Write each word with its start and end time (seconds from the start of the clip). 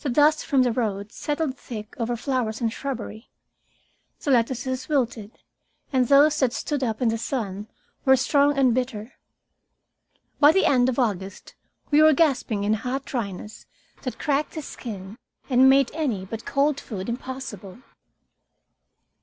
The 0.00 0.08
dust 0.08 0.46
from 0.46 0.62
the 0.62 0.72
road 0.72 1.12
settled 1.12 1.58
thick 1.58 1.94
over 2.00 2.16
flowers 2.16 2.62
and 2.62 2.72
shrubbery. 2.72 3.28
The 4.20 4.30
lettuces 4.30 4.88
wilted, 4.88 5.42
and 5.92 6.08
those 6.08 6.38
that 6.40 6.54
stood 6.54 6.82
up 6.82 7.02
in 7.02 7.10
the 7.10 7.18
sun 7.18 7.68
were 8.06 8.16
strong 8.16 8.56
and 8.56 8.72
bitter. 8.72 9.12
By 10.40 10.52
the 10.52 10.64
end 10.64 10.88
of 10.88 10.98
August 10.98 11.54
we 11.90 12.00
were 12.00 12.14
gasping 12.14 12.64
in 12.64 12.72
a 12.72 12.76
hot 12.78 13.04
dryness 13.04 13.66
that 14.04 14.18
cracked 14.18 14.54
the 14.54 14.62
skin 14.62 15.18
and 15.50 15.68
made 15.68 15.90
any 15.92 16.24
but 16.24 16.46
cold 16.46 16.80
food 16.80 17.06
impossible. 17.06 17.80